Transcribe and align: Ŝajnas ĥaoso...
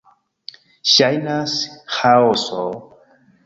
Ŝajnas 0.93 1.55
ĥaoso... 1.99 2.69